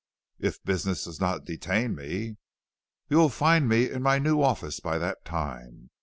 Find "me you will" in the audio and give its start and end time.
1.93-3.29